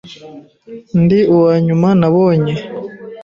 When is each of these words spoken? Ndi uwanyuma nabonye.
Ndi 1.01 1.19
uwanyuma 1.33 1.87
nabonye. 1.99 2.53